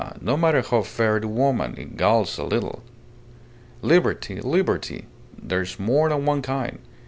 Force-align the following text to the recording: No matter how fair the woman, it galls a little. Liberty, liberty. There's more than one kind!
No 0.19 0.35
matter 0.35 0.63
how 0.63 0.81
fair 0.81 1.19
the 1.19 1.27
woman, 1.27 1.75
it 1.77 1.95
galls 1.95 2.39
a 2.39 2.43
little. 2.43 2.81
Liberty, 3.83 4.39
liberty. 4.41 5.05
There's 5.37 5.79
more 5.79 6.09
than 6.09 6.25
one 6.25 6.41
kind! 6.41 6.79